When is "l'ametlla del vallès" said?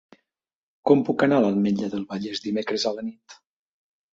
1.43-2.43